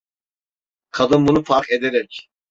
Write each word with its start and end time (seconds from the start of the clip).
Kadın 0.89 1.27
bunu 1.27 1.43
fark 1.43 1.69
ederek: 1.71 2.31